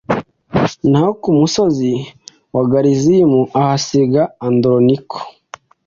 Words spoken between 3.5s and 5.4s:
ahasiga andoroniko